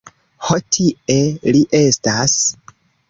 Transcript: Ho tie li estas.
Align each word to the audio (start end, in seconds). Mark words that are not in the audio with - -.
Ho 0.45 0.57
tie 0.77 1.19
li 1.57 1.61
estas. 1.81 2.39